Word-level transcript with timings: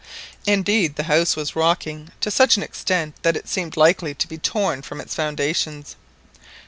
Indeed 0.47 0.95
the 0.95 1.03
house 1.03 1.35
was 1.35 1.55
rocking 1.55 2.09
to 2.21 2.31
such 2.31 2.57
an 2.57 2.63
extent 2.63 3.13
that 3.21 3.37
it 3.37 3.47
seemed 3.47 3.77
likely 3.77 4.15
to 4.15 4.27
be 4.27 4.39
torn 4.39 4.81
from 4.81 4.99
its 4.99 5.13
foundations. 5.13 5.95